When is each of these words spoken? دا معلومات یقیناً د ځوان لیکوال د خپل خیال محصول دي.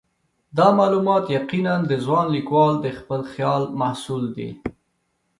دا 0.57 0.67
معلومات 0.79 1.25
یقیناً 1.37 1.75
د 1.85 1.91
ځوان 2.05 2.25
لیکوال 2.35 2.73
د 2.81 2.87
خپل 2.99 3.21
خیال 3.31 3.63
محصول 3.81 4.23
دي. 4.37 4.49